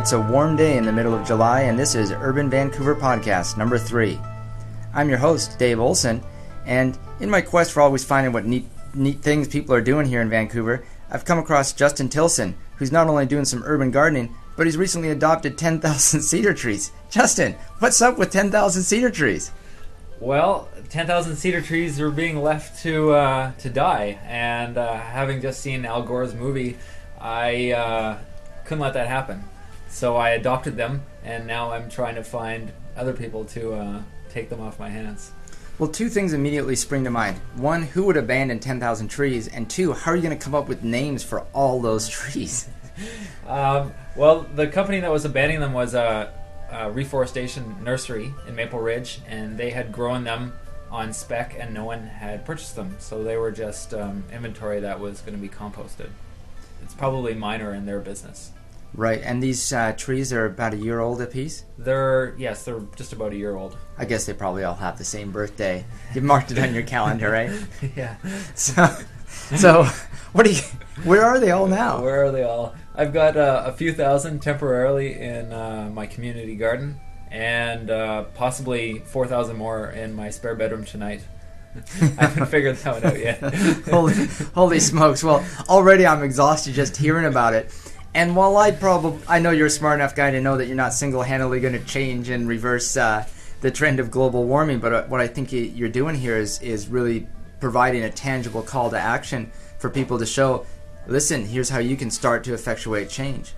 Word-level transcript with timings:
It's 0.00 0.12
a 0.12 0.18
warm 0.18 0.56
day 0.56 0.78
in 0.78 0.86
the 0.86 0.92
middle 0.94 1.12
of 1.12 1.26
July, 1.26 1.60
and 1.64 1.78
this 1.78 1.94
is 1.94 2.10
Urban 2.10 2.48
Vancouver 2.48 2.96
Podcast 2.96 3.58
number 3.58 3.76
three. 3.76 4.18
I'm 4.94 5.10
your 5.10 5.18
host, 5.18 5.58
Dave 5.58 5.78
Olson, 5.78 6.22
and 6.64 6.98
in 7.20 7.28
my 7.28 7.42
quest 7.42 7.72
for 7.72 7.82
always 7.82 8.02
finding 8.02 8.32
what 8.32 8.46
neat, 8.46 8.64
neat 8.94 9.20
things 9.20 9.46
people 9.46 9.74
are 9.74 9.82
doing 9.82 10.06
here 10.06 10.22
in 10.22 10.30
Vancouver, 10.30 10.86
I've 11.10 11.26
come 11.26 11.38
across 11.38 11.74
Justin 11.74 12.08
Tilson, 12.08 12.56
who's 12.76 12.90
not 12.90 13.08
only 13.08 13.26
doing 13.26 13.44
some 13.44 13.62
urban 13.66 13.90
gardening, 13.90 14.34
but 14.56 14.64
he's 14.64 14.78
recently 14.78 15.10
adopted 15.10 15.58
10,000 15.58 16.20
cedar 16.22 16.54
trees. 16.54 16.92
Justin, 17.10 17.54
what's 17.80 18.00
up 18.00 18.16
with 18.16 18.32
10,000 18.32 18.82
cedar 18.82 19.10
trees? 19.10 19.52
Well, 20.18 20.70
10,000 20.88 21.36
cedar 21.36 21.60
trees 21.60 22.00
are 22.00 22.10
being 22.10 22.42
left 22.42 22.82
to 22.84 23.10
uh, 23.12 23.52
to 23.58 23.68
die, 23.68 24.18
and 24.24 24.78
uh, 24.78 24.94
having 24.94 25.42
just 25.42 25.60
seen 25.60 25.84
Al 25.84 26.02
Gore's 26.04 26.34
movie, 26.34 26.78
I 27.20 27.72
uh, 27.72 28.18
couldn't 28.64 28.80
let 28.80 28.94
that 28.94 29.06
happen. 29.06 29.44
So 29.90 30.16
I 30.16 30.30
adopted 30.30 30.76
them, 30.76 31.02
and 31.24 31.46
now 31.46 31.72
I'm 31.72 31.90
trying 31.90 32.14
to 32.14 32.24
find 32.24 32.72
other 32.96 33.12
people 33.12 33.44
to 33.46 33.74
uh, 33.74 34.02
take 34.30 34.48
them 34.48 34.60
off 34.60 34.78
my 34.78 34.88
hands. 34.88 35.32
Well, 35.78 35.90
two 35.90 36.08
things 36.08 36.32
immediately 36.32 36.76
spring 36.76 37.04
to 37.04 37.10
mind. 37.10 37.38
One, 37.56 37.82
who 37.82 38.04
would 38.04 38.16
abandon 38.16 38.60
10,000 38.60 39.08
trees? 39.08 39.48
And 39.48 39.68
two, 39.68 39.92
how 39.92 40.12
are 40.12 40.16
you 40.16 40.22
going 40.22 40.38
to 40.38 40.42
come 40.42 40.54
up 40.54 40.68
with 40.68 40.84
names 40.84 41.24
for 41.24 41.40
all 41.52 41.80
those 41.80 42.08
trees? 42.20 42.68
Um, 43.46 43.92
well, 44.14 44.42
the 44.54 44.68
company 44.68 45.00
that 45.00 45.10
was 45.10 45.24
abandoning 45.24 45.60
them 45.60 45.72
was 45.72 45.94
a, 45.94 46.32
a 46.70 46.90
reforestation 46.90 47.82
nursery 47.82 48.32
in 48.46 48.54
Maple 48.54 48.78
Ridge, 48.78 49.20
and 49.26 49.58
they 49.58 49.70
had 49.70 49.90
grown 49.90 50.24
them 50.24 50.52
on 50.90 51.12
spec, 51.12 51.56
and 51.58 51.74
no 51.74 51.84
one 51.84 52.06
had 52.06 52.44
purchased 52.44 52.76
them. 52.76 52.96
So 53.00 53.24
they 53.24 53.36
were 53.36 53.50
just 53.50 53.92
um, 53.92 54.24
inventory 54.32 54.80
that 54.80 55.00
was 55.00 55.20
going 55.20 55.34
to 55.34 55.40
be 55.40 55.48
composted. 55.48 56.10
It's 56.82 56.94
probably 56.94 57.34
minor 57.34 57.74
in 57.74 57.86
their 57.86 58.00
business. 58.00 58.52
Right, 58.94 59.20
and 59.22 59.42
these 59.42 59.72
uh, 59.72 59.92
trees 59.96 60.32
are 60.32 60.46
about 60.46 60.74
a 60.74 60.76
year 60.76 61.00
old 61.00 61.20
apiece? 61.22 61.64
They're 61.78 62.34
yes, 62.36 62.64
they're 62.64 62.80
just 62.96 63.12
about 63.12 63.32
a 63.32 63.36
year 63.36 63.54
old. 63.54 63.76
I 63.96 64.04
guess 64.04 64.26
they 64.26 64.32
probably 64.32 64.64
all 64.64 64.74
have 64.74 64.98
the 64.98 65.04
same 65.04 65.30
birthday. 65.30 65.84
You've 66.14 66.24
marked 66.24 66.50
it 66.50 66.58
on 66.58 66.74
your 66.74 66.82
calendar, 66.82 67.30
right? 67.30 67.50
yeah. 67.96 68.16
So, 68.54 68.88
so 69.56 69.84
what 70.32 70.44
do 70.44 70.52
you? 70.52 70.62
Where 71.04 71.24
are 71.24 71.38
they 71.38 71.52
all 71.52 71.66
now? 71.66 72.02
Where 72.02 72.24
are 72.24 72.32
they 72.32 72.42
all? 72.42 72.74
I've 72.94 73.12
got 73.12 73.36
uh, 73.36 73.62
a 73.66 73.72
few 73.72 73.92
thousand 73.92 74.40
temporarily 74.42 75.18
in 75.18 75.52
uh, 75.52 75.90
my 75.92 76.06
community 76.06 76.56
garden, 76.56 77.00
and 77.30 77.90
uh, 77.90 78.24
possibly 78.34 78.98
four 78.98 79.26
thousand 79.26 79.56
more 79.56 79.90
in 79.90 80.14
my 80.14 80.30
spare 80.30 80.56
bedroom 80.56 80.84
tonight. 80.84 81.22
I 82.02 82.26
haven't 82.26 82.46
figured 82.46 82.76
that 82.76 82.94
one 82.94 83.12
out 83.12 83.18
yet. 83.18 83.38
holy, 83.90 84.14
holy 84.54 84.80
smokes! 84.80 85.22
Well, 85.22 85.44
already 85.68 86.04
I'm 86.04 86.22
exhausted 86.22 86.74
just 86.74 86.96
hearing 86.96 87.26
about 87.26 87.54
it. 87.54 87.72
And 88.14 88.34
while 88.34 88.56
I 88.56 88.72
probably, 88.72 89.20
I 89.28 89.38
know 89.38 89.50
you're 89.50 89.68
a 89.68 89.70
smart 89.70 90.00
enough 90.00 90.16
guy 90.16 90.32
to 90.32 90.40
know 90.40 90.56
that 90.56 90.66
you're 90.66 90.76
not 90.76 90.92
single-handedly 90.92 91.60
going 91.60 91.74
to 91.74 91.84
change 91.84 92.28
and 92.28 92.48
reverse 92.48 92.96
uh, 92.96 93.24
the 93.60 93.70
trend 93.70 94.00
of 94.00 94.10
global 94.10 94.44
warming, 94.44 94.80
but 94.80 94.92
uh, 94.92 95.04
what 95.04 95.20
I 95.20 95.26
think 95.26 95.52
you're 95.52 95.88
doing 95.88 96.16
here 96.16 96.36
is 96.36 96.60
is 96.62 96.88
really 96.88 97.28
providing 97.60 98.02
a 98.02 98.10
tangible 98.10 98.62
call 98.62 98.90
to 98.90 98.98
action 98.98 99.52
for 99.78 99.90
people 99.90 100.18
to 100.18 100.26
show, 100.26 100.66
listen, 101.06 101.44
here's 101.44 101.68
how 101.68 101.78
you 101.78 101.96
can 101.96 102.10
start 102.10 102.42
to 102.44 102.54
effectuate 102.54 103.08
change. 103.10 103.52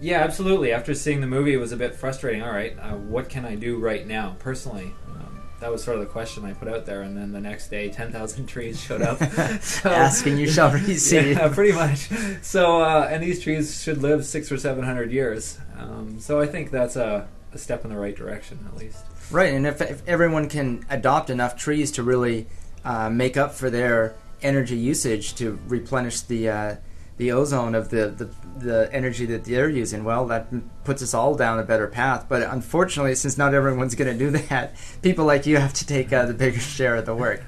Yeah, 0.00 0.20
absolutely. 0.20 0.72
After 0.72 0.94
seeing 0.94 1.20
the 1.20 1.26
movie, 1.26 1.52
it 1.52 1.58
was 1.58 1.72
a 1.72 1.76
bit 1.76 1.94
frustrating. 1.94 2.42
All 2.42 2.50
right, 2.50 2.76
uh, 2.78 2.94
what 2.94 3.28
can 3.28 3.44
I 3.44 3.56
do 3.56 3.78
right 3.78 4.06
now, 4.06 4.36
personally? 4.38 4.94
Um, 5.06 5.37
that 5.60 5.72
was 5.72 5.82
sort 5.82 5.96
of 5.96 6.00
the 6.00 6.10
question 6.10 6.44
I 6.44 6.52
put 6.52 6.68
out 6.68 6.86
there, 6.86 7.02
and 7.02 7.16
then 7.16 7.32
the 7.32 7.40
next 7.40 7.68
day, 7.68 7.88
ten 7.88 8.12
thousand 8.12 8.46
trees 8.54 8.80
showed 8.80 9.02
up. 9.02 9.18
so, 9.62 9.90
Asking 9.90 10.38
you 10.38 10.48
shall 10.48 10.70
receive. 10.72 11.36
Yeah, 11.36 11.48
pretty 11.48 11.72
much. 11.72 12.08
So, 12.42 12.80
uh, 12.82 13.08
and 13.10 13.22
these 13.22 13.42
trees 13.42 13.82
should 13.82 14.02
live 14.02 14.24
six 14.24 14.50
or 14.52 14.58
seven 14.58 14.84
hundred 14.84 15.12
years. 15.12 15.58
Um, 15.76 16.20
so, 16.20 16.40
I 16.40 16.46
think 16.46 16.70
that's 16.70 16.96
a, 16.96 17.28
a, 17.52 17.58
step 17.58 17.84
in 17.84 17.90
the 17.90 17.98
right 17.98 18.16
direction, 18.16 18.58
at 18.66 18.76
least. 18.76 19.04
Right, 19.30 19.52
and 19.52 19.66
if, 19.66 19.80
if 19.80 20.06
everyone 20.08 20.48
can 20.48 20.84
adopt 20.88 21.30
enough 21.30 21.56
trees 21.56 21.90
to 21.92 22.02
really 22.02 22.46
uh, 22.84 23.10
make 23.10 23.36
up 23.36 23.54
for 23.54 23.68
their 23.68 24.14
energy 24.42 24.76
usage 24.76 25.34
to 25.34 25.58
replenish 25.66 26.20
the 26.22 26.48
uh, 26.48 26.76
the 27.18 27.32
ozone 27.32 27.74
of 27.74 27.90
the, 27.90 28.08
the, 28.08 28.30
the 28.64 28.92
energy 28.92 29.26
that 29.26 29.44
they're 29.44 29.68
using, 29.68 30.04
well, 30.04 30.26
that 30.28 30.46
puts 30.84 31.02
us 31.02 31.12
all 31.12 31.34
down 31.34 31.58
a 31.58 31.64
better 31.64 31.88
path. 31.88 32.26
But 32.28 32.42
unfortunately, 32.42 33.16
since 33.16 33.36
not 33.36 33.54
everyone's 33.54 33.96
going 33.96 34.16
to 34.16 34.18
do 34.18 34.30
that, 34.48 34.76
people 35.02 35.24
like 35.26 35.44
you 35.44 35.58
have 35.58 35.74
to 35.74 35.86
take 35.86 36.12
uh, 36.12 36.24
the 36.26 36.34
bigger 36.34 36.60
share 36.60 36.96
of 36.96 37.06
the 37.06 37.14
work. 37.14 37.42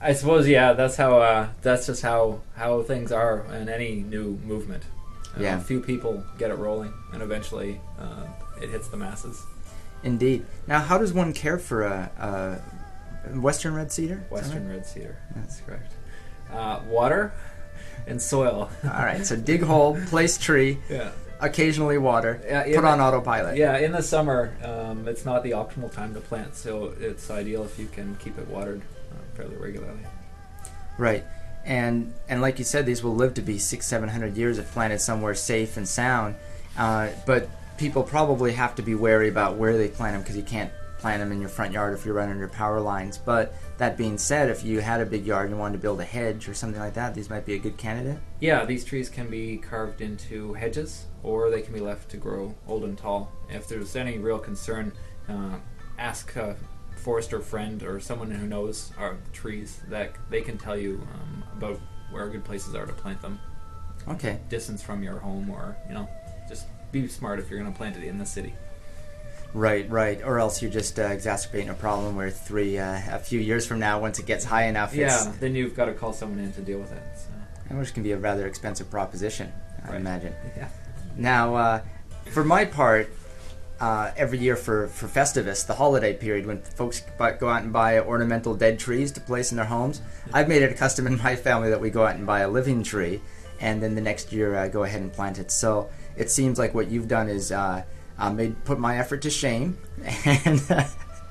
I 0.00 0.12
suppose, 0.12 0.48
yeah, 0.48 0.72
that's 0.74 0.96
how. 0.96 1.18
Uh, 1.18 1.48
that's 1.62 1.86
just 1.86 2.02
how 2.02 2.42
how 2.56 2.82
things 2.82 3.10
are 3.10 3.46
in 3.54 3.70
any 3.70 4.02
new 4.02 4.38
movement. 4.44 4.82
Uh, 5.34 5.42
yeah, 5.42 5.56
a 5.56 5.60
few 5.60 5.80
people 5.80 6.22
get 6.36 6.50
it 6.50 6.58
rolling, 6.58 6.92
and 7.14 7.22
eventually 7.22 7.80
uh, 7.98 8.26
it 8.60 8.68
hits 8.68 8.88
the 8.88 8.98
masses. 8.98 9.42
Indeed. 10.02 10.44
Now, 10.66 10.80
how 10.80 10.98
does 10.98 11.14
one 11.14 11.32
care 11.32 11.58
for 11.58 11.84
a, 11.84 12.60
a 13.32 13.38
Western 13.40 13.74
red 13.74 13.90
cedar? 13.90 14.26
Western 14.28 14.68
red 14.68 14.84
cedar. 14.84 15.16
That's 15.34 15.62
correct. 15.62 15.94
Uh, 16.52 16.80
water 16.86 17.32
and 18.06 18.20
soil. 18.20 18.70
All 18.84 18.90
right, 18.90 19.24
so 19.24 19.36
dig 19.36 19.62
hole, 19.62 19.98
place 20.06 20.38
tree. 20.38 20.78
Yeah. 20.88 21.10
Occasionally 21.40 21.98
water. 21.98 22.40
Yeah, 22.46 22.62
put 22.62 22.72
the, 22.72 22.86
on 22.86 23.00
autopilot. 23.00 23.56
Yeah, 23.56 23.76
in 23.78 23.92
the 23.92 24.02
summer, 24.02 24.56
um, 24.62 25.06
it's 25.08 25.24
not 25.24 25.42
the 25.42 25.50
optimal 25.50 25.92
time 25.92 26.14
to 26.14 26.20
plant, 26.20 26.54
so 26.54 26.94
it's 26.98 27.30
ideal 27.30 27.64
if 27.64 27.78
you 27.78 27.86
can 27.86 28.16
keep 28.16 28.38
it 28.38 28.48
watered 28.48 28.80
uh, 29.12 29.36
fairly 29.36 29.56
regularly. 29.56 30.00
Right, 30.96 31.24
and 31.64 32.14
and 32.28 32.40
like 32.40 32.58
you 32.58 32.64
said, 32.64 32.86
these 32.86 33.02
will 33.02 33.14
live 33.14 33.34
to 33.34 33.42
be 33.42 33.58
six, 33.58 33.84
seven 33.84 34.08
hundred 34.08 34.36
years 34.36 34.58
if 34.58 34.70
planted 34.72 35.00
somewhere 35.00 35.34
safe 35.34 35.76
and 35.76 35.86
sound. 35.86 36.36
Uh, 36.78 37.08
but 37.26 37.48
people 37.76 38.02
probably 38.02 38.52
have 38.52 38.74
to 38.76 38.82
be 38.82 38.94
wary 38.94 39.28
about 39.28 39.56
where 39.56 39.76
they 39.76 39.88
plant 39.88 40.14
them 40.14 40.22
because 40.22 40.36
you 40.36 40.42
can't 40.42 40.72
plant 41.04 41.20
them 41.20 41.32
in 41.32 41.38
your 41.38 41.50
front 41.50 41.70
yard 41.70 41.92
if 41.92 42.06
you're 42.06 42.14
running 42.14 42.38
your 42.38 42.48
power 42.48 42.80
lines. 42.80 43.18
But 43.18 43.54
that 43.76 43.98
being 43.98 44.16
said, 44.16 44.48
if 44.48 44.64
you 44.64 44.80
had 44.80 45.02
a 45.02 45.04
big 45.04 45.26
yard 45.26 45.50
and 45.50 45.54
you 45.54 45.60
wanted 45.60 45.74
to 45.74 45.82
build 45.82 46.00
a 46.00 46.04
hedge 46.04 46.48
or 46.48 46.54
something 46.54 46.80
like 46.80 46.94
that, 46.94 47.14
these 47.14 47.28
might 47.28 47.44
be 47.44 47.52
a 47.52 47.58
good 47.58 47.76
candidate. 47.76 48.16
Yeah, 48.40 48.64
these 48.64 48.86
trees 48.86 49.10
can 49.10 49.28
be 49.28 49.58
carved 49.58 50.00
into 50.00 50.54
hedges 50.54 51.04
or 51.22 51.50
they 51.50 51.60
can 51.60 51.74
be 51.74 51.80
left 51.80 52.10
to 52.12 52.16
grow 52.16 52.54
old 52.66 52.84
and 52.84 52.96
tall. 52.96 53.30
If 53.50 53.68
there's 53.68 53.96
any 53.96 54.16
real 54.16 54.38
concern, 54.38 54.94
uh, 55.28 55.56
ask 55.98 56.36
a 56.36 56.56
forester 56.96 57.40
friend 57.40 57.82
or 57.82 58.00
someone 58.00 58.30
who 58.30 58.46
knows 58.46 58.90
our 58.96 59.18
trees 59.34 59.82
that 59.88 60.14
they 60.30 60.40
can 60.40 60.56
tell 60.56 60.78
you 60.78 61.06
um, 61.12 61.44
about 61.54 61.78
where 62.12 62.30
good 62.30 62.46
places 62.46 62.74
are 62.74 62.86
to 62.86 62.94
plant 62.94 63.20
them. 63.20 63.38
Okay. 64.08 64.40
Distance 64.48 64.82
from 64.82 65.02
your 65.02 65.18
home 65.18 65.50
or, 65.50 65.76
you 65.86 65.92
know, 65.92 66.08
just 66.48 66.64
be 66.92 67.06
smart 67.08 67.40
if 67.40 67.50
you're 67.50 67.60
going 67.60 67.70
to 67.70 67.76
plant 67.76 67.98
it 67.98 68.04
in 68.04 68.16
the 68.16 68.24
city. 68.24 68.54
Right, 69.54 69.88
right. 69.88 70.20
Or 70.22 70.40
else 70.40 70.60
you're 70.60 70.70
just 70.70 70.98
uh, 70.98 71.04
exacerbating 71.04 71.68
a 71.68 71.74
problem 71.74 72.16
where 72.16 72.28
three, 72.28 72.76
uh, 72.76 73.00
a 73.10 73.20
few 73.20 73.38
years 73.38 73.64
from 73.64 73.78
now, 73.78 74.00
once 74.00 74.18
it 74.18 74.26
gets 74.26 74.44
high 74.44 74.64
enough, 74.64 74.94
yeah, 74.94 75.32
then 75.38 75.54
you've 75.54 75.76
got 75.76 75.84
to 75.84 75.94
call 75.94 76.12
someone 76.12 76.40
in 76.40 76.52
to 76.54 76.60
deal 76.60 76.80
with 76.80 76.92
it. 76.92 77.02
So. 77.16 77.76
Which 77.76 77.94
can 77.94 78.02
be 78.02 78.12
a 78.12 78.18
rather 78.18 78.46
expensive 78.46 78.90
proposition, 78.90 79.52
I 79.84 79.92
right. 79.92 79.96
imagine. 79.96 80.34
Yeah. 80.56 80.68
Now, 81.16 81.54
uh, 81.54 81.82
for 82.30 82.44
my 82.44 82.64
part, 82.64 83.08
uh, 83.80 84.10
every 84.16 84.38
year 84.38 84.56
for, 84.56 84.88
for 84.88 85.06
Festivus, 85.06 85.64
the 85.66 85.74
holiday 85.74 86.12
period, 86.12 86.46
when 86.46 86.60
folks 86.60 87.02
go 87.38 87.48
out 87.48 87.62
and 87.62 87.72
buy 87.72 88.00
ornamental 88.00 88.54
dead 88.54 88.80
trees 88.80 89.12
to 89.12 89.20
place 89.20 89.52
in 89.52 89.56
their 89.56 89.66
homes, 89.66 90.02
I've 90.32 90.48
made 90.48 90.62
it 90.62 90.72
a 90.72 90.74
custom 90.74 91.06
in 91.06 91.16
my 91.22 91.36
family 91.36 91.70
that 91.70 91.80
we 91.80 91.90
go 91.90 92.04
out 92.04 92.16
and 92.16 92.26
buy 92.26 92.40
a 92.40 92.48
living 92.48 92.82
tree, 92.82 93.20
and 93.60 93.80
then 93.80 93.94
the 93.94 94.00
next 94.00 94.32
year 94.32 94.56
uh, 94.56 94.66
go 94.66 94.82
ahead 94.82 95.00
and 95.00 95.12
plant 95.12 95.38
it. 95.38 95.52
So 95.52 95.88
it 96.16 96.30
seems 96.30 96.58
like 96.58 96.74
what 96.74 96.88
you've 96.88 97.08
done 97.08 97.28
is 97.28 97.52
uh, 98.18 98.22
uh, 98.22 98.32
made 98.32 98.64
put 98.64 98.78
my 98.78 98.98
effort 98.98 99.22
to 99.22 99.30
shame, 99.30 99.78
and 100.24 100.62
uh, 100.70 100.84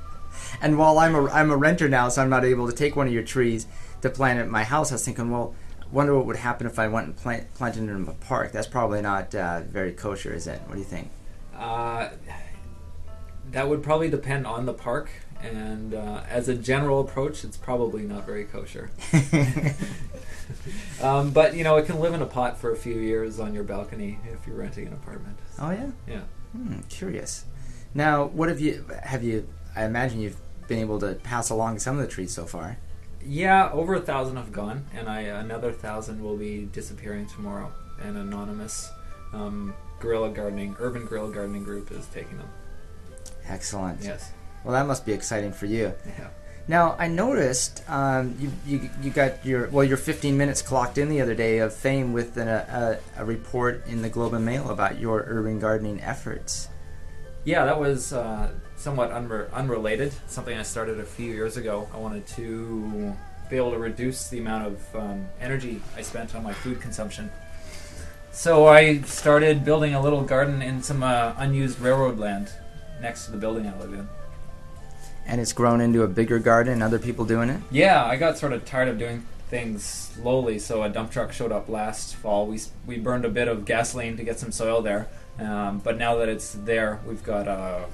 and 0.62 0.78
while 0.78 1.00
I'm 1.00 1.16
a 1.16 1.25
I'm 1.30 1.52
a 1.52 1.57
renter 1.57 1.90
now, 1.90 2.10
so 2.10 2.22
I'm 2.22 2.30
not 2.30 2.46
able 2.46 2.69
to 2.69 2.75
take 2.75 2.96
one 2.96 3.07
of 3.07 3.13
your 3.13 3.24
trees 3.24 3.68
to 4.02 4.10
plant 4.10 4.40
at 4.40 4.50
my 4.50 4.63
house. 4.63 4.92
I 4.92 4.96
was 4.96 5.06
thinking, 5.06 5.31
well, 5.31 5.56
wonder 5.92 6.16
what 6.16 6.25
would 6.25 6.38
happen 6.38 6.68
if 6.68 6.80
I 6.80 6.88
went 6.88 7.07
and 7.07 7.16
plant, 7.16 7.54
planted 7.54 7.84
it 7.84 7.90
in 7.90 8.07
a 8.07 8.13
park. 8.13 8.52
That's 8.52 8.68
probably 8.68 9.02
not 9.02 9.34
uh, 9.34 9.62
very 9.62 9.94
kosher, 9.94 10.34
is 10.34 10.48
it? 10.48 10.62
What 10.66 10.74
do 10.74 10.80
you 10.80 10.86
think? 10.86 11.10
Uh, 11.56 12.10
that 13.52 13.69
would 13.69 13.84
probably 13.84 14.10
depend 14.10 14.48
on 14.48 14.66
the 14.66 14.74
park, 14.74 15.10
and 15.42 15.94
uh, 15.94 16.24
as 16.30 16.50
a 16.50 16.56
general 16.56 17.00
approach, 17.02 17.44
it's 17.44 17.57
probably 17.57 18.04
not 18.04 18.25
very 18.25 18.46
kosher. 18.46 18.90
um, 21.02 21.31
but 21.31 21.56
you 21.56 21.63
know, 21.63 21.78
it 21.78 21.86
can 21.86 22.00
live 22.00 22.13
in 22.13 22.22
a 22.22 22.25
pot 22.25 22.57
for 22.57 22.72
a 22.72 22.75
few 22.75 22.96
years 22.96 23.40
on 23.40 23.54
your 23.54 23.63
balcony 23.63 24.18
if 24.34 24.48
you're 24.48 24.57
renting 24.57 24.88
an 24.88 24.94
apartment. 24.94 25.38
Oh 25.60 25.72
yeah. 25.72 25.92
Yeah. 26.07 26.22
Hmm, 26.54 26.80
curious. 26.90 27.46
Now, 27.94 28.26
what 28.26 28.50
have 28.50 28.60
you 28.60 28.86
have 29.04 29.24
you? 29.24 29.48
I 29.76 29.86
imagine 29.86 30.22
you've 30.22 30.38
been 30.68 30.80
able 30.80 31.00
to 31.00 31.16
pass 31.16 31.50
along 31.50 31.80
some 31.80 31.98
of 31.98 32.02
the 32.02 32.08
trees 32.08 32.32
so 32.32 32.46
far. 32.46 32.78
Yeah, 33.26 33.72
over 33.72 33.96
a 33.96 34.02
thousand 34.02 34.38
have 34.38 34.52
gone, 34.52 34.86
and 34.94 35.10
I 35.10 35.22
another 35.22 35.72
thousand 35.72 36.22
will 36.22 36.38
be 36.38 36.66
disappearing 36.72 37.28
tomorrow. 37.28 37.72
An 38.02 38.18
anonymous 38.18 38.92
um, 39.34 39.74
guerrilla 40.00 40.30
gardening, 40.30 40.76
urban 40.80 41.06
guerrilla 41.06 41.32
gardening 41.32 41.64
group 41.64 41.92
is 41.92 42.06
taking 42.08 42.38
them. 42.38 42.50
Excellent. 43.48 44.02
Yes. 44.02 44.32
Well, 44.64 44.74
that 44.74 44.88
must 44.88 45.06
be 45.06 45.14
exciting 45.14 45.52
for 45.52 45.66
you. 45.66 45.94
Yeah. 46.06 46.30
Now 46.68 46.95
I 46.98 47.07
noticed 47.07 47.83
um, 47.89 48.36
you, 48.39 48.51
you 48.65 48.89
you 49.01 49.12
got 49.12 49.45
your 49.45 49.68
well 49.69 49.83
your 49.83 49.98
15 49.98 50.38
minutes 50.38 50.62
clocked 50.62 50.98
in 50.98 51.10
the 51.10 51.19
other 51.19 51.36
day 51.36 51.57
of 51.57 51.74
fame 51.74 52.13
with 52.13 52.38
an, 52.38 52.48
a, 52.48 53.00
a 53.18 53.25
report 53.25 53.86
in 53.88 54.01
the 54.01 54.10
Globe 54.10 54.33
and 54.33 54.45
Mail 54.45 54.69
about 54.69 54.98
your 54.98 55.25
urban 55.27 55.60
gardening 55.60 56.01
efforts. 56.01 56.69
Yeah, 57.44 57.65
that 57.65 57.77
was 57.77 58.13
uh, 58.13 58.51
somewhat 58.77 59.12
unre- 59.12 59.51
unrelated. 59.51 60.13
Something 60.27 60.57
I 60.57 60.63
started 60.63 61.00
a 61.00 61.04
few 61.04 61.33
years 61.33 61.57
ago. 61.57 61.89
I 61.94 61.98
wanted 61.98 62.25
to 62.27 63.13
be 63.50 63.57
able 63.57 63.71
to 63.71 63.77
reduce 63.77 64.30
the 64.30 64.39
amount 64.39 64.68
of 64.68 64.95
um, 64.95 65.27
energy 65.42 65.81
I 65.98 66.01
spent 66.01 66.33
on 66.33 66.44
my 66.44 66.54
food 66.54 66.80
consumption. 66.80 67.30
So 68.31 68.68
I 68.68 69.01
started 69.01 69.66
building 69.66 69.94
a 69.94 70.01
little 70.01 70.24
garden 70.24 70.62
in 70.62 70.81
some 70.81 71.04
uh, 71.04 71.33
unused 71.38 71.80
railroad 71.81 72.18
land 72.18 72.51
next 73.01 73.25
to 73.25 73.31
the 73.31 73.38
building 73.38 73.68
I 73.68 73.77
live 73.77 73.94
in. 73.94 74.07
And 75.25 75.40
it's 75.40 75.54
grown 75.54 75.80
into 75.81 76.04
a 76.04 76.08
bigger 76.08 76.38
garden. 76.40 76.81
Other 76.81 77.00
people 77.00 77.25
doing 77.25 77.50
it. 77.50 77.62
Yeah, 77.72 78.04
I 78.06 78.18
got 78.18 78.38
sort 78.38 78.54
of 78.54 78.66
tired 78.66 78.90
of 78.90 78.98
doing 79.00 79.25
things 79.50 79.84
slowly, 79.84 80.60
so 80.60 80.84
a 80.84 80.90
dump 80.90 81.12
truck 81.12 81.31
showed 81.31 81.52
up 81.52 81.70
last 81.70 82.16
fall. 82.16 82.46
We 82.48 82.60
we 82.86 82.98
burned 82.98 83.24
a 83.25 83.30
bit 83.30 83.48
of 83.48 83.66
gasoline 83.66 84.18
to 84.18 84.24
get 84.24 84.40
some 84.40 84.52
soil 84.52 84.81
there, 84.81 85.08
um, 85.40 85.80
but 85.80 85.98
now 85.98 86.16
that 86.18 86.28
it's 86.30 86.52
there, 86.54 87.00
we've 87.08 87.24
got 87.24 87.48
uh, 87.48 87.86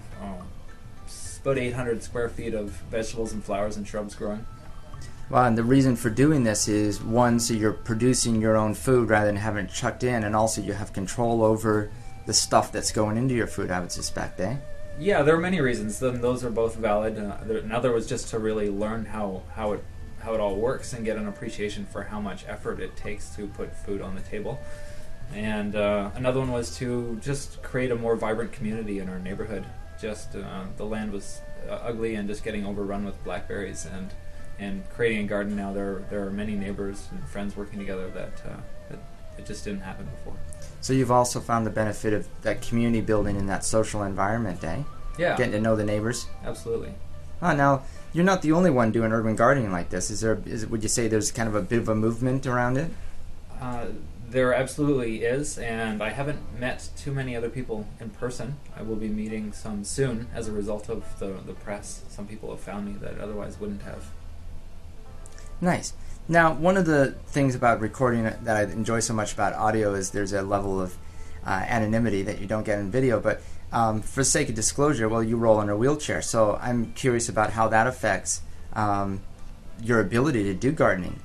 s- 1.06 1.40
about 1.42 1.58
800 1.58 2.02
square 2.04 2.30
feet 2.30 2.54
of 2.54 2.70
vegetables 2.92 3.34
and 3.34 3.44
flowers 3.44 3.78
and 3.78 3.88
shrubs 3.88 4.16
growing. 4.16 4.46
Well, 5.30 5.44
and 5.46 5.58
the 5.58 5.64
reason 5.64 5.96
for 5.96 6.10
doing 6.10 6.44
this 6.44 6.68
is 6.68 7.02
one, 7.04 7.40
so 7.40 7.54
you're 7.54 7.74
producing 7.74 8.42
your 8.42 8.58
own 8.58 8.74
food 8.74 9.10
rather 9.10 9.28
than 9.28 9.36
having 9.36 9.66
it 9.66 9.72
chucked 9.72 10.04
in, 10.04 10.24
and 10.24 10.36
also 10.36 10.62
you 10.62 10.74
have 10.74 10.92
control 10.94 11.44
over 11.44 11.92
the 12.26 12.34
stuff 12.34 12.72
that's 12.72 12.92
going 12.92 13.18
into 13.18 13.36
your 13.36 13.46
food. 13.48 13.70
I 13.70 13.80
would 13.80 13.92
suspect, 13.92 14.40
eh? 14.40 14.56
Yeah, 15.00 15.24
there 15.24 15.36
are 15.36 15.40
many 15.40 15.62
reasons. 15.62 16.00
Then 16.00 16.20
those 16.20 16.44
are 16.44 16.50
both 16.50 16.76
valid. 16.76 17.18
Uh, 17.18 17.38
there, 17.46 17.60
another 17.60 17.94
was 17.94 18.06
just 18.06 18.28
to 18.30 18.40
really 18.40 18.70
learn 18.70 19.06
how 19.06 19.44
how 19.56 19.72
it 19.72 19.84
how 20.20 20.34
it 20.34 20.42
all 20.42 20.58
works 20.58 20.92
and 20.92 21.06
get 21.06 21.16
an 21.16 21.26
appreciation 21.26 21.86
for 21.86 22.04
how 22.04 22.20
much 22.20 22.44
effort 22.48 22.82
it 22.82 22.98
takes 22.98 23.34
to 23.38 23.48
put 23.48 23.74
food 23.74 24.02
on 24.02 24.16
the 24.16 24.22
table. 24.22 24.60
And 25.34 25.74
uh, 25.76 26.12
another 26.16 26.40
one 26.40 26.52
was 26.52 26.76
to 26.78 27.18
just 27.22 27.62
create 27.64 27.92
a 27.92 27.96
more 27.96 28.18
vibrant 28.18 28.52
community 28.52 29.00
in 29.00 29.08
our 29.08 29.20
neighborhood. 29.20 29.66
Just 30.02 30.36
uh, 30.36 30.66
the 30.76 30.86
land 30.86 31.14
was 31.14 31.40
uh, 31.70 31.76
ugly 31.76 32.16
and 32.16 32.28
just 32.28 32.44
getting 32.44 32.66
overrun 32.66 33.06
with 33.06 33.24
blackberries 33.24 33.86
and 33.86 34.12
and 34.60 34.84
creating 34.90 35.24
a 35.26 35.28
garden 35.28 35.56
now. 35.56 35.72
There 35.72 36.04
there 36.10 36.26
are 36.28 36.32
many 36.32 36.56
neighbors 36.56 37.08
and 37.12 37.26
friends 37.30 37.56
working 37.56 37.80
together 37.80 38.10
that, 38.10 38.42
uh, 38.46 38.58
that 38.90 39.00
it 39.40 39.46
just 39.46 39.64
didn't 39.64 39.82
happen 39.82 40.06
before. 40.06 40.34
So 40.82 40.94
you've 40.94 41.12
also 41.12 41.40
found 41.40 41.66
the 41.66 41.72
benefit 41.72 42.14
of 42.14 42.28
that 42.44 42.62
community 42.62 43.02
building 43.02 43.36
in 43.36 43.48
that 43.48 43.66
social 43.66 44.04
environment, 44.04 44.64
eh? 44.64 44.84
Yeah, 45.18 45.36
Getting 45.36 45.54
to 45.54 45.62
know 45.62 45.76
the 45.76 45.84
neighbors. 45.84 46.28
absolutely. 46.46 46.94
Oh, 47.42 47.56
now 47.56 47.84
you're 48.14 48.26
not 48.26 48.42
the 48.42 48.52
only 48.52 48.70
one 48.70 48.92
doing 48.92 49.12
urban 49.12 49.36
gardening 49.36 49.72
like 49.72 49.90
this. 49.90 50.10
Is 50.10 50.20
there? 50.22 50.42
Is 50.46 50.66
would 50.68 50.84
you 50.84 50.90
say 50.90 51.08
there's 51.08 51.32
kind 51.32 51.48
of 51.50 51.56
a 51.56 51.62
bit 51.62 51.80
of 51.80 51.90
a 51.90 51.96
movement 51.96 52.46
around 52.46 52.78
it? 52.78 52.92
Uh, 53.62 53.88
there 54.30 54.54
absolutely 54.54 55.24
is, 55.24 55.58
and 55.58 56.04
I 56.04 56.10
haven't 56.10 56.40
met 56.60 56.90
too 56.96 57.12
many 57.12 57.36
other 57.36 57.50
people 57.50 57.88
in 58.00 58.10
person. 58.12 58.58
I 58.78 58.82
will 58.84 58.96
be 58.96 59.08
meeting 59.10 59.52
some 59.54 59.84
soon 59.84 60.28
as 60.34 60.48
a 60.48 60.52
result 60.52 60.88
of 60.90 61.04
the, 61.20 61.28
the 61.46 61.54
press. 61.54 62.04
Some 62.10 62.28
people 62.28 62.50
have 62.52 62.60
found 62.60 62.86
me 62.86 62.94
that 63.02 63.20
otherwise 63.20 63.60
wouldn't 63.60 63.82
have. 63.84 64.04
Nice. 65.62 65.94
Now, 66.32 66.54
one 66.54 66.78
of 66.78 66.86
the 66.86 67.16
things 67.26 67.56
about 67.56 67.82
recording 67.82 68.22
that 68.24 68.56
I 68.56 68.62
enjoy 68.62 69.00
so 69.00 69.16
much 69.16 69.34
about 69.34 69.54
audio 69.54 69.96
is 69.96 70.12
there's 70.12 70.32
a 70.32 70.44
level 70.44 70.80
of 70.80 70.96
uh, 71.44 71.50
anonymity 71.50 72.22
that 72.22 72.40
you 72.40 72.46
don't 72.46 72.64
get 72.64 72.78
in 72.78 72.92
video. 72.92 73.20
But 73.20 73.42
um, 73.72 74.04
for 74.04 74.24
sake 74.24 74.48
of 74.48 74.54
disclosure, 74.54 75.10
well, 75.10 75.24
you 75.24 75.38
roll 75.38 75.60
in 75.60 75.70
a 75.70 75.76
wheelchair, 75.76 76.22
so 76.22 76.60
I'm 76.62 76.94
curious 76.94 77.30
about 77.30 77.54
how 77.54 77.68
that 77.70 77.88
affects 77.88 78.42
um, 78.74 79.22
your 79.82 80.00
ability 80.00 80.44
to 80.44 80.54
do 80.54 80.72
gardening. 80.72 81.20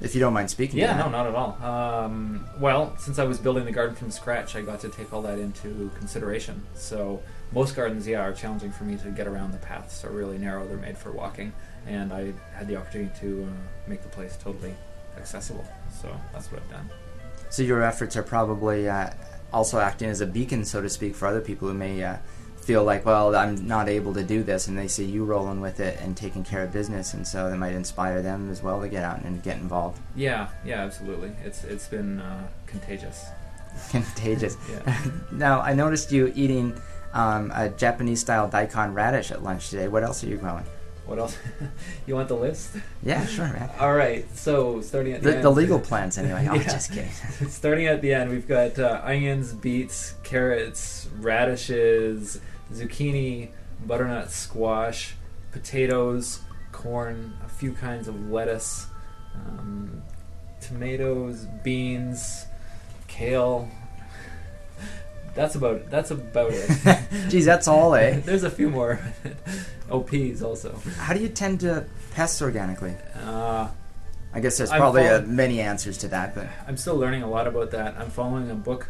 If 0.00 0.14
you 0.14 0.20
don't 0.20 0.32
mind 0.32 0.48
speaking. 0.50 0.78
Yeah, 0.78 0.96
no, 0.96 1.08
not 1.08 1.26
at 1.26 1.34
all. 1.34 1.58
Um, 1.62 2.46
well, 2.60 2.96
since 2.98 3.18
I 3.18 3.24
was 3.24 3.38
building 3.38 3.64
the 3.64 3.72
garden 3.72 3.96
from 3.96 4.10
scratch, 4.10 4.54
I 4.54 4.62
got 4.62 4.80
to 4.80 4.88
take 4.88 5.12
all 5.12 5.22
that 5.22 5.38
into 5.38 5.90
consideration. 5.96 6.64
So 6.74 7.20
most 7.52 7.74
gardens, 7.74 8.06
yeah, 8.06 8.20
are 8.20 8.32
challenging 8.32 8.70
for 8.70 8.84
me 8.84 8.96
to 8.98 9.10
get 9.10 9.26
around. 9.26 9.52
The 9.52 9.58
paths 9.58 10.04
are 10.04 10.10
really 10.10 10.38
narrow; 10.38 10.66
they're 10.66 10.76
made 10.76 10.96
for 10.96 11.10
walking, 11.10 11.52
and 11.86 12.12
I 12.12 12.32
had 12.54 12.68
the 12.68 12.76
opportunity 12.76 13.10
to 13.20 13.48
uh, 13.50 13.88
make 13.88 14.02
the 14.02 14.08
place 14.08 14.36
totally 14.36 14.74
accessible. 15.16 15.66
So 16.00 16.08
that's 16.32 16.52
what 16.52 16.62
I've 16.62 16.70
done. 16.70 16.90
So 17.50 17.62
your 17.62 17.82
efforts 17.82 18.16
are 18.16 18.22
probably 18.22 18.88
uh, 18.88 19.10
also 19.52 19.80
acting 19.80 20.10
as 20.10 20.20
a 20.20 20.26
beacon, 20.26 20.64
so 20.64 20.80
to 20.80 20.88
speak, 20.88 21.16
for 21.16 21.26
other 21.26 21.40
people 21.40 21.68
who 21.68 21.74
may 21.74 22.02
uh, 22.04 22.18
feel 22.68 22.84
like, 22.84 23.06
well, 23.06 23.34
I'm 23.34 23.66
not 23.66 23.88
able 23.88 24.12
to 24.12 24.22
do 24.22 24.42
this, 24.42 24.68
and 24.68 24.76
they 24.76 24.88
see 24.88 25.06
you 25.06 25.24
rolling 25.24 25.62
with 25.62 25.80
it 25.80 25.98
and 26.02 26.14
taking 26.14 26.44
care 26.44 26.62
of 26.62 26.70
business, 26.70 27.14
and 27.14 27.26
so 27.26 27.48
that 27.48 27.56
might 27.56 27.72
inspire 27.72 28.20
them 28.20 28.50
as 28.50 28.62
well 28.62 28.82
to 28.82 28.88
get 28.90 29.02
out 29.04 29.22
and 29.22 29.42
get 29.42 29.56
involved. 29.56 29.98
Yeah, 30.14 30.48
yeah, 30.66 30.82
absolutely. 30.84 31.32
It's 31.42 31.64
it's 31.64 31.86
been 31.88 32.20
uh, 32.20 32.46
contagious. 32.66 33.24
Contagious. 33.90 34.58
Yeah. 34.70 35.00
now, 35.32 35.60
I 35.62 35.72
noticed 35.72 36.12
you 36.12 36.30
eating 36.36 36.78
um, 37.14 37.50
a 37.54 37.70
Japanese-style 37.70 38.48
daikon 38.50 38.92
radish 38.92 39.30
at 39.30 39.42
lunch 39.42 39.70
today. 39.70 39.88
What 39.88 40.02
else 40.02 40.22
are 40.22 40.26
you 40.28 40.36
growing? 40.36 40.64
What 41.06 41.18
else? 41.18 41.38
you 42.06 42.14
want 42.16 42.28
the 42.28 42.36
list? 42.36 42.76
Yeah, 43.02 43.24
sure, 43.24 43.46
man. 43.46 43.70
All 43.80 43.94
right. 43.94 44.26
So 44.36 44.82
starting 44.82 45.14
at 45.14 45.22
the, 45.22 45.30
The, 45.30 45.36
end, 45.36 45.44
the 45.44 45.50
legal 45.50 45.80
plans, 45.80 46.18
anyway. 46.18 46.46
Oh, 46.50 46.54
Yeah. 46.54 46.64
just 46.64 46.92
kidding. 46.92 47.48
starting 47.48 47.86
at 47.86 48.02
the 48.02 48.12
end, 48.12 48.28
we've 48.30 48.46
got 48.46 48.78
uh, 48.78 49.00
onions, 49.02 49.54
beets, 49.54 50.16
carrots, 50.22 51.08
radishes, 51.18 52.40
zucchini, 52.72 53.50
butternut 53.86 54.30
squash, 54.30 55.14
potatoes, 55.52 56.40
corn, 56.72 57.36
a 57.44 57.48
few 57.48 57.72
kinds 57.72 58.08
of 58.08 58.30
lettuce, 58.30 58.86
um, 59.34 60.02
tomatoes, 60.60 61.46
beans, 61.62 62.46
kale. 63.06 63.68
That's 65.34 65.54
about 65.54 65.88
that's 65.88 66.10
about 66.10 66.50
it. 66.52 66.68
Geez, 67.28 67.44
that's 67.44 67.68
all, 67.68 67.94
eh? 67.94 68.18
There's 68.24 68.42
a 68.42 68.50
few 68.50 68.68
more. 68.70 68.98
oh, 69.88 70.00
peas 70.00 70.42
also. 70.42 70.74
How 70.96 71.14
do 71.14 71.20
you 71.20 71.28
tend 71.28 71.60
to 71.60 71.86
pests 72.12 72.42
organically? 72.42 72.96
Uh, 73.22 73.68
I 74.34 74.40
guess 74.40 74.56
there's 74.58 74.70
probably 74.70 75.06
uh, 75.06 75.18
following- 75.20 75.36
many 75.36 75.60
answers 75.60 75.96
to 75.98 76.08
that, 76.08 76.34
but 76.34 76.48
I'm 76.66 76.76
still 76.76 76.96
learning 76.96 77.22
a 77.22 77.30
lot 77.30 77.46
about 77.46 77.70
that. 77.70 77.96
I'm 77.98 78.10
following 78.10 78.50
a 78.50 78.54
book 78.54 78.88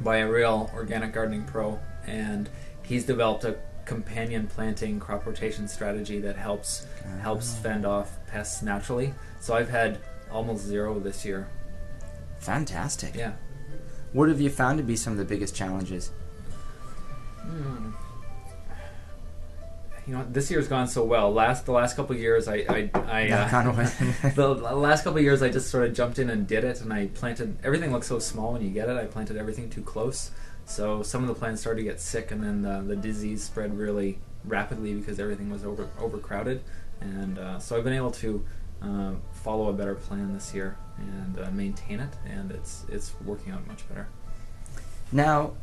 by 0.00 0.18
a 0.18 0.30
real 0.30 0.70
organic 0.74 1.12
gardening 1.12 1.44
pro, 1.44 1.78
and 2.06 2.48
he's 2.86 3.04
developed 3.04 3.44
a 3.44 3.56
companion 3.84 4.46
planting 4.46 4.98
crop 4.98 5.26
rotation 5.26 5.68
strategy 5.68 6.18
that 6.20 6.36
helps 6.36 6.86
helps 7.20 7.54
Ah. 7.58 7.62
fend 7.62 7.84
off 7.86 8.18
pests 8.26 8.62
naturally. 8.62 9.14
So 9.40 9.54
I've 9.54 9.68
had 9.70 9.98
almost 10.30 10.64
zero 10.64 10.98
this 10.98 11.24
year. 11.24 11.46
fantastic. 12.38 13.14
Yeah. 13.14 13.32
What 14.12 14.28
have 14.28 14.40
you 14.40 14.50
found 14.50 14.78
to 14.78 14.84
be 14.84 14.96
some 14.96 15.12
of 15.12 15.18
the 15.18 15.24
biggest 15.24 15.54
challenges? 15.54 16.10
Hmm. 17.42 17.90
You 20.06 20.14
know, 20.14 20.26
this 20.30 20.50
year's 20.52 20.68
gone 20.68 20.86
so 20.86 21.02
well. 21.02 21.32
Last 21.32 21.66
the 21.66 21.72
last 21.72 21.96
couple 21.96 22.14
of 22.14 22.22
years, 22.22 22.46
I 22.46 22.64
I, 22.68 22.90
I 22.94 23.28
uh, 23.30 23.72
the 24.34 24.48
last 24.54 25.02
couple 25.02 25.18
of 25.18 25.24
years 25.24 25.42
I 25.42 25.48
just 25.48 25.68
sort 25.68 25.84
of 25.84 25.94
jumped 25.94 26.20
in 26.20 26.30
and 26.30 26.46
did 26.46 26.62
it, 26.62 26.80
and 26.80 26.92
I 26.92 27.08
planted 27.08 27.58
everything 27.64 27.92
looks 27.92 28.06
so 28.06 28.20
small 28.20 28.52
when 28.52 28.62
you 28.62 28.70
get 28.70 28.88
it. 28.88 28.96
I 28.96 29.06
planted 29.06 29.36
everything 29.36 29.68
too 29.68 29.82
close, 29.82 30.30
so 30.64 31.02
some 31.02 31.22
of 31.22 31.28
the 31.28 31.34
plants 31.34 31.60
started 31.60 31.80
to 31.82 31.84
get 31.84 32.00
sick, 32.00 32.30
and 32.30 32.42
then 32.42 32.62
the, 32.62 32.94
the 32.94 32.96
disease 32.96 33.42
spread 33.42 33.76
really 33.76 34.20
rapidly 34.44 34.94
because 34.94 35.18
everything 35.18 35.50
was 35.50 35.64
over 35.64 35.88
overcrowded, 35.98 36.62
and 37.00 37.38
uh, 37.38 37.58
so 37.58 37.76
I've 37.76 37.84
been 37.84 37.92
able 37.92 38.12
to 38.12 38.44
uh, 38.82 39.12
follow 39.32 39.70
a 39.70 39.72
better 39.72 39.96
plan 39.96 40.32
this 40.32 40.54
year 40.54 40.76
and 40.98 41.38
uh, 41.40 41.50
maintain 41.50 41.98
it, 41.98 42.14
and 42.24 42.52
it's 42.52 42.84
it's 42.88 43.12
working 43.24 43.52
out 43.52 43.66
much 43.66 43.88
better. 43.88 44.06
Now, 45.10 45.54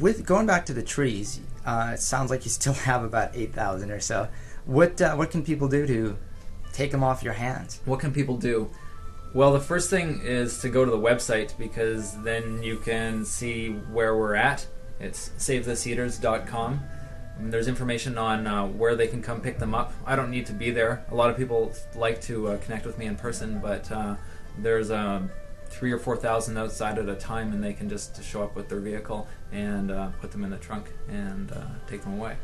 with 0.00 0.26
going 0.26 0.46
back 0.46 0.66
to 0.66 0.74
the 0.74 0.82
trees, 0.82 1.40
uh, 1.64 1.92
it 1.94 2.00
sounds 2.00 2.30
like 2.30 2.44
you 2.44 2.50
still 2.50 2.72
have 2.88 3.04
about 3.04 3.30
eight 3.34 3.52
thousand 3.52 3.90
or 3.90 4.00
so. 4.00 4.28
What 4.66 5.00
uh, 5.00 5.14
what 5.14 5.30
can 5.30 5.44
people 5.44 5.68
do 5.68 5.86
to 5.86 6.16
take 6.72 6.90
them 6.90 7.04
off 7.04 7.22
your 7.22 7.34
hands? 7.34 7.80
What 7.84 8.00
can 8.00 8.12
people 8.12 8.36
do? 8.36 8.70
Well, 9.34 9.52
the 9.52 9.60
first 9.60 9.90
thing 9.90 10.20
is 10.22 10.60
to 10.60 10.68
go 10.68 10.84
to 10.84 10.90
the 10.90 10.98
website 10.98 11.58
because 11.58 12.20
then 12.22 12.62
you 12.62 12.78
can 12.78 13.24
see 13.24 13.70
where 13.70 14.16
we're 14.16 14.36
at. 14.36 14.64
It's 15.00 15.30
savethecedars.com. 15.38 16.80
And 17.38 17.52
there's 17.52 17.66
information 17.66 18.16
on 18.16 18.46
uh, 18.46 18.66
where 18.68 18.94
they 18.94 19.08
can 19.08 19.20
come 19.20 19.40
pick 19.40 19.58
them 19.58 19.74
up. 19.74 19.92
I 20.06 20.14
don't 20.14 20.30
need 20.30 20.46
to 20.46 20.52
be 20.52 20.70
there. 20.70 21.04
A 21.10 21.16
lot 21.16 21.30
of 21.30 21.36
people 21.36 21.72
like 21.96 22.20
to 22.22 22.48
uh, 22.48 22.58
connect 22.58 22.86
with 22.86 22.96
me 22.96 23.06
in 23.06 23.16
person, 23.16 23.58
but 23.60 23.90
uh, 23.90 24.14
there's 24.56 24.92
um, 24.92 25.30
three 25.74 25.92
or 25.92 25.98
four 25.98 26.16
thousand 26.16 26.56
outside 26.56 26.98
at 26.98 27.08
a 27.08 27.14
time, 27.14 27.52
and 27.52 27.62
they 27.62 27.72
can 27.72 27.88
just 27.88 28.22
show 28.22 28.42
up 28.42 28.54
with 28.54 28.68
their 28.68 28.80
vehicle 28.80 29.26
and 29.52 29.90
uh, 29.90 30.08
put 30.20 30.30
them 30.30 30.44
in 30.44 30.50
the 30.50 30.56
trunk 30.56 30.86
and 31.08 31.50
uh, 31.52 31.64
take 31.88 32.02
them 32.02 32.14
away. 32.14 32.36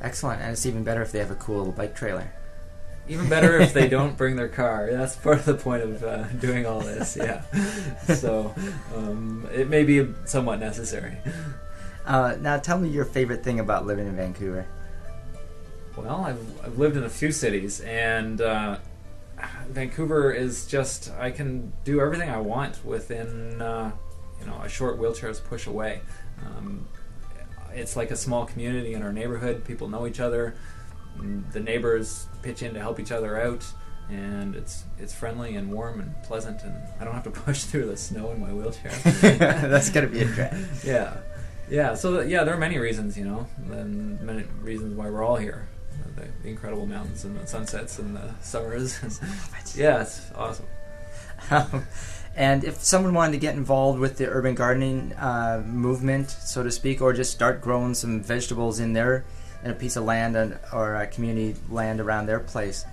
Excellent, 0.00 0.42
and 0.42 0.52
it's 0.52 0.66
even 0.66 0.84
better 0.84 1.02
if 1.02 1.12
they 1.12 1.18
have 1.18 1.30
a 1.30 1.36
cool 1.36 1.58
little 1.58 1.72
bike 1.72 1.94
trailer. 1.94 2.32
Even 3.08 3.28
better 3.28 3.58
if 3.58 3.72
they 3.72 3.88
don't 3.88 4.16
bring 4.18 4.36
their 4.36 4.48
car. 4.48 4.88
That's 4.90 5.16
part 5.16 5.38
of 5.38 5.44
the 5.44 5.54
point 5.54 5.82
of 5.82 6.02
uh, 6.02 6.24
doing 6.40 6.66
all 6.66 6.80
this. 6.80 7.16
Yeah. 7.16 7.42
So 8.14 8.54
um, 8.96 9.46
it 9.52 9.68
may 9.68 9.84
be 9.84 10.08
somewhat 10.24 10.60
necessary. 10.60 11.18
Uh, 12.06 12.36
now, 12.40 12.58
tell 12.58 12.78
me 12.78 12.88
your 12.88 13.04
favorite 13.04 13.44
thing 13.44 13.60
about 13.60 13.86
living 13.86 14.06
in 14.06 14.16
Vancouver. 14.16 14.66
Well, 15.94 16.24
I've, 16.24 16.64
I've 16.64 16.78
lived 16.78 16.96
in 16.96 17.04
a 17.04 17.10
few 17.10 17.30
cities, 17.30 17.80
and 17.80 18.40
uh, 18.40 18.78
Vancouver 19.68 20.32
is 20.32 20.66
just 20.66 21.10
I 21.18 21.30
can 21.30 21.72
do 21.84 22.00
everything 22.00 22.30
I 22.30 22.38
want 22.38 22.84
within 22.84 23.60
uh, 23.60 23.92
you 24.40 24.46
know 24.46 24.60
a 24.62 24.68
short 24.68 24.98
wheelchair's 24.98 25.40
push 25.40 25.66
away. 25.66 26.00
Um, 26.44 26.86
it's 27.72 27.96
like 27.96 28.10
a 28.10 28.16
small 28.16 28.46
community 28.46 28.94
in 28.94 29.02
our 29.02 29.12
neighborhood. 29.12 29.64
People 29.64 29.88
know 29.88 30.06
each 30.06 30.20
other. 30.20 30.54
The 31.52 31.60
neighbors 31.60 32.26
pitch 32.42 32.62
in 32.62 32.74
to 32.74 32.80
help 32.80 33.00
each 33.00 33.10
other 33.10 33.40
out, 33.40 33.66
and 34.08 34.54
it's 34.54 34.84
it's 34.98 35.12
friendly 35.14 35.56
and 35.56 35.70
warm 35.70 36.00
and 36.00 36.14
pleasant. 36.22 36.62
And 36.62 36.74
I 37.00 37.04
don't 37.04 37.14
have 37.14 37.24
to 37.24 37.30
push 37.46 37.64
through 37.64 37.86
the 37.86 37.96
snow 37.96 38.30
in 38.30 38.40
my 38.40 38.52
wheelchair. 38.52 38.92
That's 39.68 39.90
gonna 39.90 40.06
be 40.06 40.20
a 40.20 40.24
drag. 40.24 40.54
yeah, 40.84 41.16
yeah. 41.70 41.94
So 41.94 42.20
yeah, 42.20 42.44
there 42.44 42.54
are 42.54 42.58
many 42.58 42.78
reasons, 42.78 43.18
you 43.18 43.24
know, 43.24 43.46
and 43.70 44.20
many 44.20 44.44
reasons 44.60 44.94
why 44.94 45.10
we're 45.10 45.24
all 45.24 45.36
here. 45.36 45.68
The, 46.16 46.26
the 46.42 46.48
incredible 46.48 46.86
mountains 46.86 47.24
and 47.24 47.38
the 47.38 47.46
sunsets 47.46 47.98
and 47.98 48.16
the 48.16 48.34
summers. 48.42 48.98
yeah, 49.76 50.02
it's 50.02 50.30
awesome. 50.34 50.66
Um, 51.50 51.86
and 52.36 52.64
if 52.64 52.82
someone 52.82 53.14
wanted 53.14 53.32
to 53.32 53.38
get 53.38 53.54
involved 53.54 53.98
with 53.98 54.16
the 54.16 54.28
urban 54.28 54.54
gardening 54.54 55.12
uh, 55.14 55.62
movement, 55.66 56.30
so 56.30 56.62
to 56.62 56.70
speak, 56.70 57.00
or 57.00 57.12
just 57.12 57.32
start 57.32 57.60
growing 57.60 57.94
some 57.94 58.22
vegetables 58.22 58.80
in 58.80 58.92
their 58.92 59.24
in 59.64 59.72
a 59.72 59.74
piece 59.74 59.96
of 59.96 60.04
land 60.04 60.36
and, 60.36 60.56
or 60.72 60.94
a 60.94 61.06
community 61.06 61.58
land 61.68 62.00
around 62.00 62.26
their 62.26 62.38
place, 62.38 62.84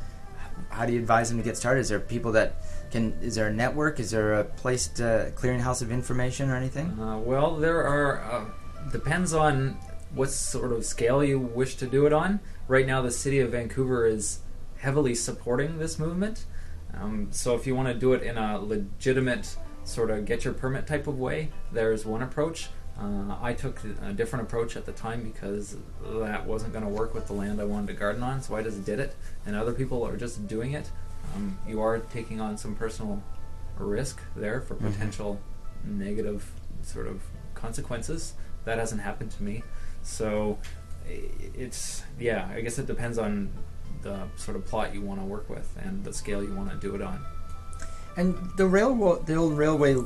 how 0.69 0.85
do 0.85 0.93
you 0.93 0.99
advise 0.99 1.29
them 1.29 1.37
to 1.37 1.43
get 1.43 1.57
started? 1.57 1.81
Is 1.81 1.89
there 1.89 1.99
people 1.99 2.31
that 2.33 2.55
can? 2.91 3.13
Is 3.21 3.35
there 3.35 3.47
a 3.47 3.53
network? 3.53 3.99
Is 3.99 4.11
there 4.11 4.33
a 4.33 4.43
place 4.43 4.87
to 4.87 5.31
clearinghouse 5.35 5.81
of 5.81 5.91
information 5.91 6.49
or 6.49 6.55
anything? 6.55 6.97
Uh, 6.99 7.17
well, 7.19 7.55
there 7.55 7.85
are. 7.85 8.21
Uh, 8.21 8.45
depends 8.91 9.33
on 9.33 9.77
what 10.13 10.29
sort 10.31 10.71
of 10.71 10.85
scale 10.85 11.24
you 11.24 11.39
wish 11.39 11.75
to 11.75 11.88
do 11.88 12.05
it 12.05 12.13
on. 12.13 12.39
Right 12.67 12.85
now, 12.88 13.01
the 13.01 13.12
city 13.12 13.39
of 13.39 13.51
Vancouver 13.51 14.05
is 14.05 14.39
heavily 14.77 15.15
supporting 15.15 15.77
this 15.79 16.00
movement. 16.00 16.45
Um, 16.93 17.27
so, 17.31 17.55
if 17.55 17.67
you 17.67 17.75
want 17.75 17.88
to 17.89 17.93
do 17.93 18.13
it 18.13 18.24
in 18.24 18.38
a 18.38 18.59
legitimate 18.59 19.57
sort 19.83 20.09
of 20.09 20.25
get 20.25 20.45
your 20.45 20.53
permit 20.53 20.88
type 20.88 21.07
of 21.07 21.19
way, 21.19 21.50
there's 21.71 22.05
one 22.05 22.21
approach. 22.24 22.69
Uh, 23.00 23.35
I 23.41 23.53
took 23.53 23.81
a 24.03 24.13
different 24.13 24.45
approach 24.45 24.77
at 24.77 24.85
the 24.85 24.93
time 24.93 25.21
because 25.24 25.75
that 26.01 26.45
wasn't 26.45 26.71
going 26.71 26.85
to 26.85 26.89
work 26.89 27.13
with 27.13 27.27
the 27.27 27.33
land 27.33 27.59
I 27.59 27.65
wanted 27.65 27.88
to 27.88 27.93
garden 27.93 28.24
on, 28.24 28.41
so 28.41 28.55
I 28.55 28.63
just 28.63 28.85
did 28.85 29.00
it. 29.00 29.15
And 29.45 29.53
other 29.55 29.74
people 29.74 30.03
are 30.07 30.15
just 30.15 30.47
doing 30.47 30.71
it. 30.74 30.89
Um, 31.35 31.57
you 31.67 31.81
are 31.81 32.00
taking 32.00 32.39
on 32.39 32.57
some 32.57 32.74
personal 32.74 33.21
risk 33.77 34.21
there 34.35 34.62
for 34.62 34.75
Mhm. 34.75 34.93
potential 34.93 35.41
negative 35.83 36.50
sort 36.83 37.07
of 37.07 37.21
consequences. 37.53 38.33
That 38.63 38.79
hasn't 38.79 39.01
happened 39.01 39.31
to 39.31 39.43
me. 39.43 39.63
So 40.05 40.57
it's, 41.53 42.03
yeah, 42.19 42.47
I 42.53 42.62
guess 42.62 42.79
it 42.79 42.88
depends 42.88 43.17
on 43.17 43.51
the 44.03 44.27
sort 44.38 44.55
of 44.55 44.65
plot 44.65 44.93
you 44.93 45.01
want 45.01 45.19
to 45.19 45.25
work 45.25 45.50
with 45.50 45.67
and 45.83 46.03
the 46.03 46.13
scale 46.13 46.43
you 46.43 46.53
want 46.53 46.69
to 46.69 46.77
do 46.77 46.95
it 46.95 47.01
on. 47.01 47.19
And 48.15 48.38
the 48.55 48.67
railroad, 48.67 49.25
the 49.25 49.35
old 49.35 49.57
railway 49.57 49.97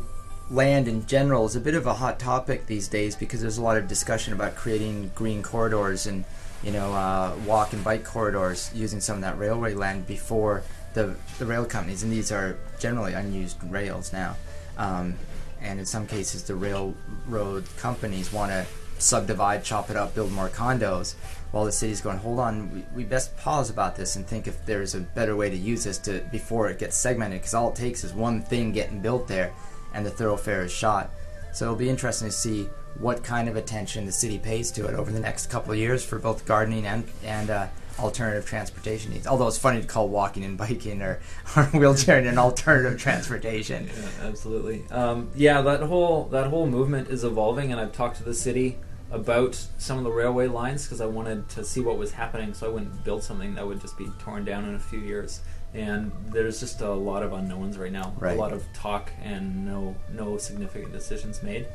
land 0.49 0.87
in 0.87 1.05
general 1.05 1.45
is 1.45 1.55
a 1.55 1.59
bit 1.59 1.75
of 1.75 1.85
a 1.85 1.93
hot 1.93 2.17
topic 2.17 2.65
these 2.65 2.87
days 2.87 3.15
because 3.15 3.41
there's 3.41 3.59
a 3.59 3.61
lot 3.61 3.77
of 3.77 3.87
discussion 3.87 4.33
about 4.33 4.55
creating 4.55 5.11
green 5.13 5.43
corridors 5.43 6.07
and 6.07 6.25
you 6.63 6.71
know 6.71 6.91
uh, 6.91 7.35
walk 7.45 7.71
and 7.73 7.83
bike 7.83 8.03
corridors 8.03 8.71
using 8.73 8.99
some 8.99 9.15
of 9.15 9.21
that 9.21 9.37
railway 9.37 9.75
land 9.75 10.07
before 10.07 10.63
the 10.93 11.15
the 11.37 11.45
rail 11.45 11.65
companies, 11.65 12.01
and 12.01 12.11
these 12.11 12.31
are 12.31 12.57
generally 12.79 13.13
unused 13.13 13.57
rails 13.65 14.11
now. 14.11 14.35
Um, 14.77 15.15
and 15.61 15.77
in 15.77 15.85
some 15.85 16.07
cases, 16.07 16.43
the 16.43 16.55
railroad 16.55 17.65
companies 17.77 18.33
want 18.33 18.51
to 18.51 18.65
subdivide, 19.01 19.63
chop 19.63 19.89
it 19.89 19.95
up, 19.95 20.15
build 20.15 20.31
more 20.31 20.49
condos, 20.49 21.15
while 21.51 21.65
the 21.65 21.71
city's 21.71 22.01
going, 22.01 22.17
hold 22.17 22.39
on, 22.39 22.71
we, 22.71 22.85
we 22.95 23.03
best 23.03 23.35
pause 23.37 23.69
about 23.69 23.95
this 23.95 24.15
and 24.15 24.27
think 24.27 24.47
if 24.47 24.65
there's 24.65 24.95
a 24.95 24.99
better 24.99 25.35
way 25.35 25.49
to 25.49 25.57
use 25.57 25.83
this 25.83 25.97
to 25.97 26.19
before 26.31 26.69
it 26.69 26.79
gets 26.79 26.97
segmented, 26.97 27.39
because 27.39 27.53
all 27.53 27.69
it 27.69 27.75
takes 27.75 28.03
is 28.03 28.13
one 28.13 28.41
thing 28.41 28.71
getting 28.71 29.01
built 29.01 29.27
there, 29.27 29.53
and 29.93 30.05
the 30.05 30.11
thoroughfare 30.11 30.63
is 30.63 30.71
shot. 30.71 31.09
So 31.51 31.65
it'll 31.65 31.77
be 31.77 31.89
interesting 31.89 32.27
to 32.27 32.31
see 32.31 32.69
what 32.99 33.23
kind 33.23 33.47
of 33.47 33.55
attention 33.55 34.05
the 34.05 34.11
city 34.11 34.37
pays 34.37 34.71
to 34.71 34.85
it 34.85 34.93
over 34.93 35.11
the 35.11 35.19
next 35.19 35.47
couple 35.47 35.71
of 35.71 35.77
years 35.79 36.03
for 36.03 36.19
both 36.19 36.45
gardening 36.45 36.85
and 36.85 37.05
and 37.23 37.49
uh, 37.49 37.67
alternative 37.99 38.45
transportation 38.45 39.11
needs. 39.11 39.27
Although 39.27 39.47
it's 39.47 39.57
funny 39.57 39.81
to 39.81 39.87
call 39.87 40.07
walking 40.07 40.43
and 40.43 40.57
biking 40.57 41.01
or, 41.01 41.19
or 41.55 41.63
wheelchairing 41.65 42.27
an 42.27 42.37
alternative 42.37 42.99
transportation. 43.01 43.87
Yeah, 43.87 44.27
absolutely. 44.27 44.83
Um, 44.91 45.31
yeah, 45.35 45.61
that 45.61 45.81
whole 45.81 46.25
that 46.25 46.47
whole 46.47 46.67
movement 46.67 47.09
is 47.09 47.23
evolving, 47.23 47.71
and 47.71 47.79
I've 47.79 47.93
talked 47.93 48.17
to 48.17 48.23
the 48.23 48.33
city 48.33 48.77
about 49.11 49.55
some 49.77 49.97
of 49.97 50.03
the 50.03 50.11
railway 50.11 50.47
lines 50.47 50.85
because 50.85 51.01
I 51.01 51.05
wanted 51.05 51.49
to 51.49 51.63
see 51.63 51.81
what 51.81 51.97
was 51.97 52.11
happening, 52.11 52.53
so 52.53 52.67
I 52.67 52.69
wouldn't 52.69 53.03
build 53.03 53.23
something 53.23 53.55
that 53.55 53.65
would 53.65 53.81
just 53.81 53.97
be 53.97 54.07
torn 54.19 54.45
down 54.45 54.65
in 54.65 54.75
a 54.75 54.79
few 54.79 54.99
years. 54.99 55.41
And 55.73 56.11
there's 56.27 56.59
just 56.59 56.81
a 56.81 56.91
lot 56.91 57.23
of 57.23 57.33
unknowns 57.33 57.77
right 57.77 57.91
now. 57.91 58.13
Right. 58.19 58.35
A 58.35 58.39
lot 58.39 58.53
of 58.53 58.63
talk 58.73 59.11
and 59.21 59.65
no 59.65 59.95
no 60.11 60.37
significant 60.37 60.91
decisions 60.91 61.43
made. 61.43 61.67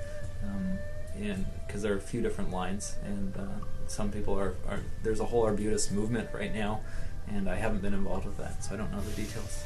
Um, 0.42 0.78
and 1.16 1.46
because 1.66 1.82
there 1.82 1.92
are 1.92 1.96
a 1.96 2.00
few 2.00 2.20
different 2.20 2.50
lines, 2.50 2.96
and 3.04 3.36
uh, 3.36 3.64
some 3.86 4.10
people 4.10 4.38
are, 4.38 4.54
are 4.68 4.80
there's 5.02 5.20
a 5.20 5.24
whole 5.24 5.44
Arbutus 5.44 5.92
movement 5.92 6.28
right 6.34 6.52
now, 6.52 6.80
and 7.28 7.48
I 7.48 7.54
haven't 7.54 7.82
been 7.82 7.94
involved 7.94 8.26
with 8.26 8.36
that, 8.38 8.64
so 8.64 8.74
I 8.74 8.76
don't 8.76 8.90
know 8.90 9.00
the 9.00 9.12
details. 9.12 9.62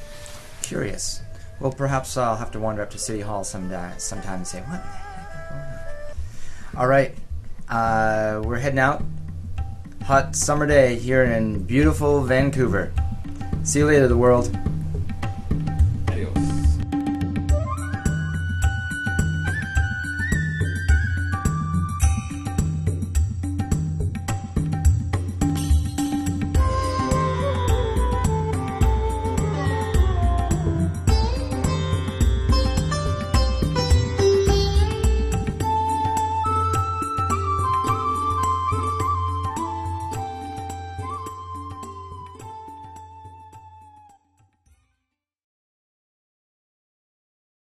Curious. 0.63 1.23
Well, 1.61 1.73
perhaps 1.73 2.17
I'll 2.17 2.37
have 2.37 2.51
to 2.53 2.61
wander 2.61 2.83
up 2.83 2.91
to 2.91 2.99
City 2.99 3.21
Hall 3.21 3.45
someday, 3.45 3.93
sometime 3.99 4.37
and 4.37 4.47
say, 4.47 4.61
what 4.61 4.83
the 4.83 4.89
heck 4.89 5.31
is 5.31 5.51
going 5.51 5.61
on? 6.77 6.81
All 6.83 6.87
right. 6.87 7.15
Uh, 7.71 8.41
we're 8.45 8.59
heading 8.59 8.79
out. 8.79 9.03
Hot 10.05 10.35
summer 10.35 10.67
day 10.67 10.99
here 10.99 11.25
in 11.25 11.63
beautiful 11.65 12.23
Vancouver. 12.23 12.93
See 13.63 13.81
you 13.81 13.87
later, 13.87 14.09
the 14.09 14.17
world. 14.17 14.57